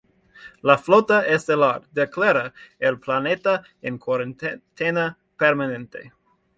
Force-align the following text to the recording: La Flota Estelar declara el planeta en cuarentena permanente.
La 0.69 0.75
Flota 0.85 1.19
Estelar 1.33 1.69
declara 1.99 2.43
el 2.91 2.99
planeta 3.05 3.57
en 3.83 3.99
cuarentena 4.09 5.09
permanente. 5.37 6.07